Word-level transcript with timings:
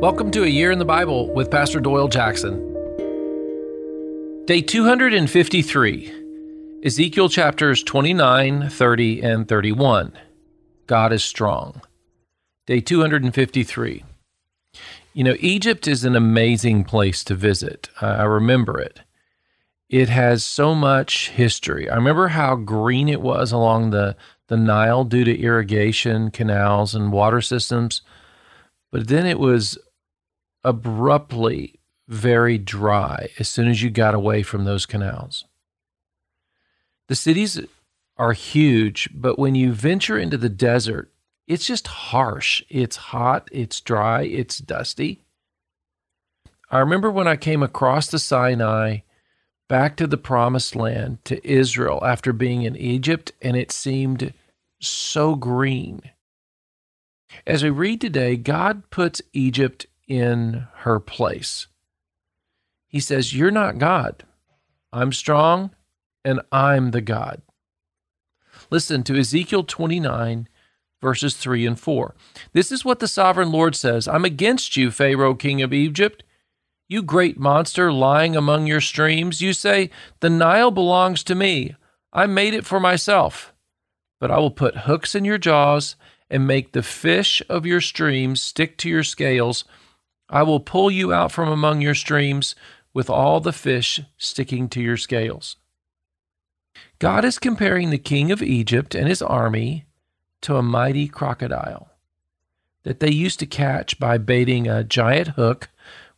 Welcome 0.00 0.30
to 0.30 0.44
A 0.44 0.46
Year 0.46 0.70
in 0.70 0.78
the 0.78 0.84
Bible 0.84 1.34
with 1.34 1.50
Pastor 1.50 1.80
Doyle 1.80 2.06
Jackson. 2.06 2.54
Day 4.44 4.62
253, 4.62 6.82
Ezekiel 6.84 7.28
chapters 7.28 7.82
29, 7.82 8.68
30, 8.68 9.22
and 9.22 9.48
31. 9.48 10.12
God 10.86 11.12
is 11.12 11.24
strong. 11.24 11.82
Day 12.64 12.80
253. 12.80 14.04
You 15.14 15.24
know, 15.24 15.34
Egypt 15.40 15.88
is 15.88 16.04
an 16.04 16.14
amazing 16.14 16.84
place 16.84 17.24
to 17.24 17.34
visit. 17.34 17.88
I 18.00 18.22
remember 18.22 18.80
it. 18.80 19.00
It 19.88 20.10
has 20.10 20.44
so 20.44 20.76
much 20.76 21.30
history. 21.30 21.90
I 21.90 21.96
remember 21.96 22.28
how 22.28 22.54
green 22.54 23.08
it 23.08 23.20
was 23.20 23.50
along 23.50 23.90
the, 23.90 24.14
the 24.46 24.56
Nile 24.56 25.02
due 25.02 25.24
to 25.24 25.40
irrigation, 25.40 26.30
canals, 26.30 26.94
and 26.94 27.10
water 27.10 27.40
systems. 27.40 28.02
But 28.90 29.08
then 29.08 29.26
it 29.26 29.38
was 29.38 29.78
abruptly 30.64 31.78
very 32.08 32.58
dry 32.58 33.28
as 33.38 33.48
soon 33.48 33.68
as 33.68 33.82
you 33.82 33.90
got 33.90 34.14
away 34.14 34.42
from 34.42 34.64
those 34.64 34.86
canals. 34.86 35.44
The 37.08 37.14
cities 37.14 37.60
are 38.16 38.32
huge, 38.32 39.08
but 39.14 39.38
when 39.38 39.54
you 39.54 39.72
venture 39.72 40.18
into 40.18 40.36
the 40.36 40.48
desert, 40.48 41.10
it's 41.46 41.66
just 41.66 41.86
harsh. 41.86 42.62
It's 42.68 42.96
hot, 42.96 43.48
it's 43.52 43.80
dry, 43.80 44.22
it's 44.22 44.58
dusty. 44.58 45.24
I 46.70 46.78
remember 46.80 47.10
when 47.10 47.26
I 47.26 47.36
came 47.36 47.62
across 47.62 48.08
the 48.08 48.18
Sinai 48.18 48.98
back 49.68 49.96
to 49.96 50.06
the 50.06 50.18
promised 50.18 50.76
land 50.76 51.24
to 51.24 51.46
Israel 51.46 52.04
after 52.04 52.32
being 52.32 52.62
in 52.62 52.76
Egypt, 52.76 53.32
and 53.40 53.56
it 53.56 53.72
seemed 53.72 54.34
so 54.80 55.34
green. 55.34 56.02
As 57.46 57.62
we 57.62 57.70
read 57.70 58.00
today, 58.00 58.36
God 58.36 58.90
puts 58.90 59.22
Egypt 59.32 59.86
in 60.08 60.66
her 60.78 60.98
place. 60.98 61.68
He 62.88 63.00
says, 63.00 63.34
You're 63.34 63.50
not 63.50 63.78
God. 63.78 64.24
I'm 64.92 65.12
strong 65.12 65.70
and 66.24 66.40
I'm 66.50 66.90
the 66.90 67.02
God. 67.02 67.42
Listen 68.70 69.02
to 69.04 69.16
Ezekiel 69.16 69.64
29, 69.64 70.48
verses 71.00 71.36
3 71.36 71.66
and 71.66 71.78
4. 71.78 72.14
This 72.52 72.72
is 72.72 72.84
what 72.84 72.98
the 72.98 73.08
sovereign 73.08 73.52
Lord 73.52 73.76
says 73.76 74.08
I'm 74.08 74.24
against 74.24 74.76
you, 74.76 74.90
Pharaoh, 74.90 75.34
king 75.34 75.62
of 75.62 75.72
Egypt. 75.72 76.24
You 76.88 77.02
great 77.02 77.38
monster 77.38 77.92
lying 77.92 78.34
among 78.34 78.66
your 78.66 78.80
streams, 78.80 79.42
you 79.42 79.52
say, 79.52 79.90
The 80.20 80.30
Nile 80.30 80.70
belongs 80.70 81.22
to 81.24 81.34
me. 81.34 81.76
I 82.14 82.26
made 82.26 82.54
it 82.54 82.64
for 82.64 82.80
myself. 82.80 83.52
But 84.18 84.30
I 84.30 84.38
will 84.38 84.50
put 84.50 84.74
hooks 84.78 85.14
in 85.14 85.24
your 85.24 85.38
jaws 85.38 85.96
and 86.30 86.46
make 86.46 86.72
the 86.72 86.82
fish 86.82 87.42
of 87.48 87.66
your 87.66 87.82
streams 87.82 88.42
stick 88.42 88.78
to 88.78 88.88
your 88.88 89.04
scales. 89.04 89.64
I 90.28 90.42
will 90.42 90.60
pull 90.60 90.90
you 90.90 91.12
out 91.12 91.32
from 91.32 91.48
among 91.48 91.80
your 91.80 91.94
streams 91.94 92.54
with 92.92 93.08
all 93.08 93.40
the 93.40 93.52
fish 93.52 94.00
sticking 94.16 94.68
to 94.70 94.80
your 94.80 94.96
scales. 94.96 95.56
God 96.98 97.24
is 97.24 97.38
comparing 97.38 97.90
the 97.90 97.98
king 97.98 98.30
of 98.30 98.42
Egypt 98.42 98.94
and 98.94 99.08
his 99.08 99.22
army 99.22 99.86
to 100.42 100.56
a 100.56 100.62
mighty 100.62 101.08
crocodile 101.08 101.90
that 102.82 103.00
they 103.00 103.10
used 103.10 103.38
to 103.40 103.46
catch 103.46 103.98
by 103.98 104.18
baiting 104.18 104.66
a 104.66 104.84
giant 104.84 105.28
hook 105.28 105.68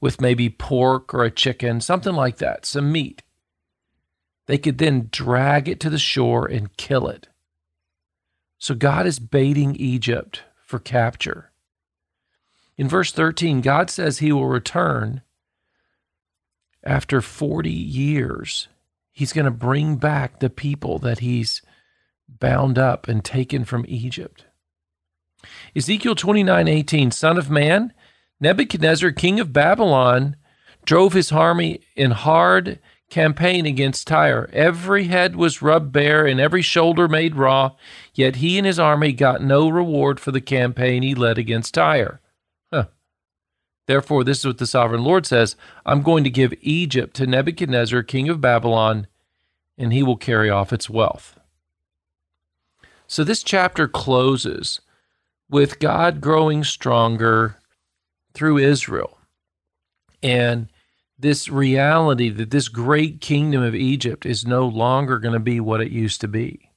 with 0.00 0.20
maybe 0.20 0.48
pork 0.48 1.12
or 1.12 1.24
a 1.24 1.30
chicken, 1.30 1.80
something 1.80 2.14
like 2.14 2.38
that, 2.38 2.64
some 2.64 2.90
meat. 2.90 3.22
They 4.46 4.58
could 4.58 4.78
then 4.78 5.08
drag 5.12 5.68
it 5.68 5.80
to 5.80 5.90
the 5.90 5.98
shore 5.98 6.46
and 6.46 6.76
kill 6.76 7.08
it. 7.08 7.28
So 8.58 8.74
God 8.74 9.06
is 9.06 9.18
baiting 9.18 9.76
Egypt 9.76 10.42
for 10.64 10.78
capture. 10.78 11.49
In 12.80 12.88
verse 12.88 13.12
13, 13.12 13.60
God 13.60 13.90
says 13.90 14.20
he 14.20 14.32
will 14.32 14.46
return 14.46 15.20
after 16.82 17.20
40 17.20 17.70
years. 17.70 18.68
He's 19.12 19.34
going 19.34 19.44
to 19.44 19.50
bring 19.50 19.96
back 19.96 20.40
the 20.40 20.48
people 20.48 20.98
that 21.00 21.18
he's 21.18 21.60
bound 22.26 22.78
up 22.78 23.06
and 23.06 23.22
taken 23.22 23.66
from 23.66 23.84
Egypt. 23.86 24.46
Ezekiel 25.76 26.14
29:18 26.14 27.12
Son 27.12 27.36
of 27.36 27.50
man, 27.50 27.92
Nebuchadnezzar, 28.40 29.10
king 29.10 29.38
of 29.40 29.52
Babylon, 29.52 30.36
drove 30.86 31.12
his 31.12 31.30
army 31.30 31.82
in 31.96 32.12
hard 32.12 32.78
campaign 33.10 33.66
against 33.66 34.06
Tyre. 34.06 34.48
Every 34.54 35.04
head 35.04 35.36
was 35.36 35.60
rubbed 35.60 35.92
bare 35.92 36.26
and 36.26 36.40
every 36.40 36.62
shoulder 36.62 37.08
made 37.08 37.36
raw, 37.36 37.72
yet 38.14 38.36
he 38.36 38.56
and 38.56 38.66
his 38.66 38.78
army 38.78 39.12
got 39.12 39.42
no 39.42 39.68
reward 39.68 40.18
for 40.18 40.32
the 40.32 40.40
campaign 40.40 41.02
he 41.02 41.14
led 41.14 41.36
against 41.36 41.74
Tyre. 41.74 42.22
Therefore, 43.90 44.22
this 44.22 44.38
is 44.38 44.46
what 44.46 44.58
the 44.58 44.68
sovereign 44.68 45.02
Lord 45.02 45.26
says 45.26 45.56
I'm 45.84 46.02
going 46.02 46.22
to 46.22 46.30
give 46.30 46.54
Egypt 46.60 47.16
to 47.16 47.26
Nebuchadnezzar, 47.26 48.04
king 48.04 48.28
of 48.28 48.40
Babylon, 48.40 49.08
and 49.76 49.92
he 49.92 50.04
will 50.04 50.16
carry 50.16 50.48
off 50.48 50.72
its 50.72 50.88
wealth. 50.88 51.36
So 53.08 53.24
this 53.24 53.42
chapter 53.42 53.88
closes 53.88 54.80
with 55.48 55.80
God 55.80 56.20
growing 56.20 56.62
stronger 56.62 57.56
through 58.32 58.58
Israel. 58.58 59.18
And 60.22 60.68
this 61.18 61.48
reality 61.48 62.28
that 62.28 62.52
this 62.52 62.68
great 62.68 63.20
kingdom 63.20 63.60
of 63.60 63.74
Egypt 63.74 64.24
is 64.24 64.46
no 64.46 64.68
longer 64.68 65.18
going 65.18 65.34
to 65.34 65.40
be 65.40 65.58
what 65.58 65.80
it 65.80 65.90
used 65.90 66.20
to 66.20 66.28
be. 66.28 66.70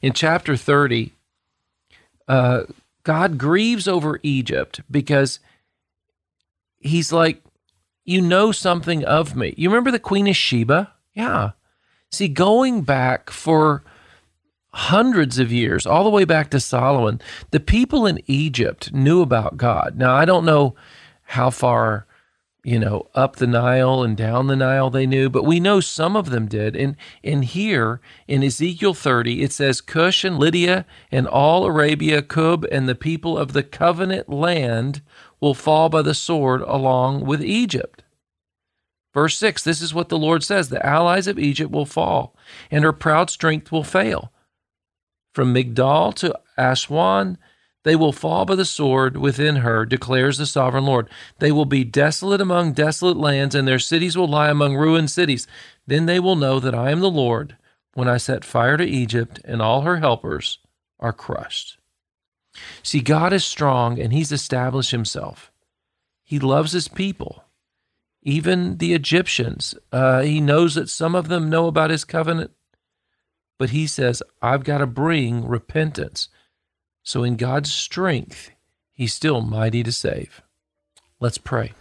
In 0.00 0.12
chapter 0.12 0.56
30, 0.56 1.12
uh, 2.28 2.62
God 3.02 3.36
grieves 3.36 3.88
over 3.88 4.20
Egypt 4.22 4.80
because 4.88 5.40
he's 6.84 7.12
like, 7.12 7.42
You 8.04 8.20
know 8.20 8.52
something 8.52 9.04
of 9.04 9.34
me. 9.34 9.54
You 9.56 9.68
remember 9.68 9.90
the 9.90 9.98
Queen 9.98 10.28
of 10.28 10.36
Sheba? 10.36 10.92
Yeah. 11.14 11.52
See, 12.12 12.28
going 12.28 12.82
back 12.82 13.30
for 13.30 13.82
hundreds 14.72 15.38
of 15.38 15.52
years, 15.52 15.86
all 15.86 16.04
the 16.04 16.10
way 16.10 16.24
back 16.24 16.50
to 16.50 16.60
Solomon, 16.60 17.20
the 17.50 17.60
people 17.60 18.06
in 18.06 18.20
Egypt 18.26 18.92
knew 18.92 19.22
about 19.22 19.56
God. 19.56 19.94
Now, 19.96 20.14
I 20.14 20.24
don't 20.24 20.44
know 20.44 20.74
how 21.22 21.50
far, 21.50 22.06
you 22.64 22.78
know, 22.78 23.08
up 23.14 23.36
the 23.36 23.46
Nile 23.46 24.02
and 24.02 24.16
down 24.16 24.48
the 24.48 24.56
Nile 24.56 24.90
they 24.90 25.06
knew, 25.06 25.30
but 25.30 25.44
we 25.44 25.60
know 25.60 25.80
some 25.80 26.16
of 26.16 26.30
them 26.30 26.46
did. 26.46 26.74
And, 26.74 26.96
and 27.22 27.44
here 27.44 28.00
in 28.26 28.42
Ezekiel 28.42 28.94
30, 28.94 29.42
it 29.42 29.52
says 29.52 29.80
Cush 29.80 30.24
and 30.24 30.38
Lydia 30.38 30.86
and 31.10 31.26
all 31.28 31.64
Arabia, 31.64 32.20
Cub, 32.20 32.64
and 32.70 32.88
the 32.88 32.96
people 32.96 33.38
of 33.38 33.52
the 33.52 33.62
covenant 33.62 34.28
land 34.28 35.02
will 35.44 35.52
fall 35.52 35.90
by 35.90 36.00
the 36.00 36.14
sword 36.14 36.62
along 36.62 37.26
with 37.26 37.44
Egypt. 37.44 38.02
Verse 39.12 39.36
6 39.36 39.62
This 39.62 39.82
is 39.82 39.92
what 39.92 40.08
the 40.08 40.16
Lord 40.16 40.42
says 40.42 40.70
The 40.70 40.84
allies 40.84 41.26
of 41.26 41.38
Egypt 41.38 41.70
will 41.70 41.84
fall, 41.84 42.34
and 42.70 42.82
her 42.82 42.94
proud 42.94 43.28
strength 43.28 43.70
will 43.70 43.84
fail. 43.84 44.32
From 45.34 45.52
Migdol 45.52 46.14
to 46.14 46.34
Aswan, 46.56 47.36
they 47.82 47.94
will 47.94 48.10
fall 48.10 48.46
by 48.46 48.54
the 48.54 48.64
sword 48.64 49.18
within 49.18 49.56
her, 49.56 49.84
declares 49.84 50.38
the 50.38 50.46
sovereign 50.46 50.86
Lord. 50.86 51.10
They 51.40 51.52
will 51.52 51.66
be 51.66 51.84
desolate 51.84 52.40
among 52.40 52.72
desolate 52.72 53.18
lands, 53.18 53.54
and 53.54 53.68
their 53.68 53.78
cities 53.78 54.16
will 54.16 54.28
lie 54.28 54.48
among 54.48 54.76
ruined 54.76 55.10
cities. 55.10 55.46
Then 55.86 56.06
they 56.06 56.18
will 56.18 56.36
know 56.36 56.58
that 56.58 56.74
I 56.74 56.90
am 56.90 57.00
the 57.00 57.10
Lord 57.10 57.58
when 57.92 58.08
I 58.08 58.16
set 58.16 58.46
fire 58.46 58.78
to 58.78 58.84
Egypt, 58.84 59.40
and 59.44 59.60
all 59.60 59.82
her 59.82 59.98
helpers 59.98 60.58
are 60.98 61.12
crushed. 61.12 61.76
See, 62.82 63.00
God 63.00 63.32
is 63.32 63.44
strong, 63.44 63.98
and 63.98 64.12
He's 64.12 64.32
established 64.32 64.90
Himself. 64.90 65.50
He 66.22 66.38
loves 66.38 66.72
His 66.72 66.88
people, 66.88 67.44
even 68.22 68.78
the 68.78 68.94
Egyptians. 68.94 69.74
Uh, 69.92 70.22
he 70.22 70.40
knows 70.40 70.74
that 70.74 70.88
some 70.88 71.14
of 71.14 71.28
them 71.28 71.50
know 71.50 71.66
about 71.66 71.90
His 71.90 72.04
covenant 72.04 72.50
but 73.58 73.70
he 73.70 73.86
says, 73.86 74.22
I've 74.42 74.64
got 74.64 74.78
to 74.78 74.86
bring 74.86 75.46
repentance. 75.46 76.28
So 77.02 77.22
in 77.22 77.36
God's 77.36 77.72
strength, 77.72 78.50
he's 78.92 79.14
still 79.14 79.40
mighty 79.40 79.82
to 79.82 79.92
save. 79.92 80.42
Let's 81.20 81.38
pray. 81.38 81.72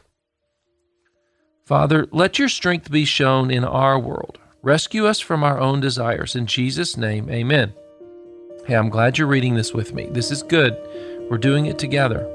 Father, 1.65 2.07
let 2.11 2.39
your 2.39 2.49
strength 2.49 2.91
be 2.91 3.05
shown 3.05 3.49
in 3.49 3.63
our 3.63 3.97
world. 3.97 4.37
Rescue 4.61 5.07
us 5.07 5.19
from 5.19 5.43
our 5.43 5.59
own 5.59 5.79
desires. 5.79 6.35
In 6.35 6.45
Jesus' 6.45 6.97
name, 6.97 7.29
amen. 7.29 7.73
Hey, 8.65 8.75
I'm 8.75 8.87
glad 8.87 9.17
you're 9.17 9.27
reading 9.27 9.55
this 9.55 9.73
with 9.73 9.93
me. 9.93 10.05
This 10.05 10.31
is 10.31 10.41
good. 10.41 10.77
We're 11.29 11.37
doing 11.37 11.65
it 11.65 11.77
together. 11.77 12.25